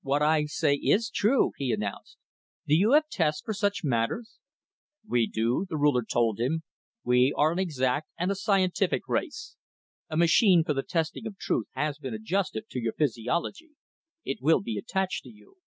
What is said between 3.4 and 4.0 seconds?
for such